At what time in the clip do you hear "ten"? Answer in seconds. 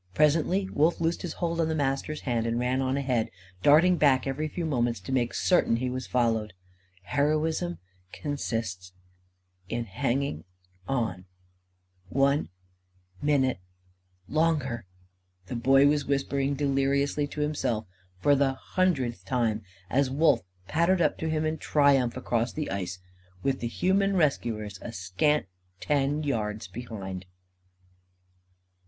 25.79-26.23